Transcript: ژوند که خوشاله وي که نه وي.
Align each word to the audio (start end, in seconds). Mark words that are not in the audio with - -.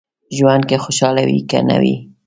ژوند 0.37 0.63
که 0.69 0.75
خوشاله 0.83 1.23
وي 1.27 1.39
که 1.49 1.59
نه 1.69 1.77
وي. 1.81 1.95